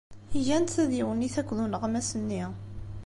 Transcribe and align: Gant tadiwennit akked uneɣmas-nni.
Gant 0.45 0.73
tadiwennit 0.75 1.35
akked 1.41 1.59
uneɣmas-nni. 1.63 2.43